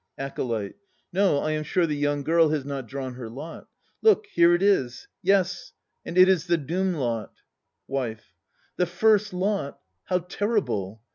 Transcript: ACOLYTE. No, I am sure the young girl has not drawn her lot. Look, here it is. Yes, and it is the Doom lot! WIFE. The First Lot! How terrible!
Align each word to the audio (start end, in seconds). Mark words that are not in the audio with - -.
ACOLYTE. 0.17 0.73
No, 1.13 1.37
I 1.37 1.51
am 1.51 1.61
sure 1.61 1.85
the 1.85 1.95
young 1.95 2.23
girl 2.23 2.49
has 2.49 2.65
not 2.65 2.87
drawn 2.87 3.13
her 3.13 3.29
lot. 3.29 3.67
Look, 4.01 4.25
here 4.25 4.55
it 4.55 4.63
is. 4.63 5.07
Yes, 5.21 5.73
and 6.03 6.17
it 6.17 6.27
is 6.27 6.47
the 6.47 6.57
Doom 6.57 6.95
lot! 6.95 7.33
WIFE. 7.87 8.33
The 8.77 8.87
First 8.87 9.31
Lot! 9.31 9.79
How 10.05 10.17
terrible! 10.17 11.03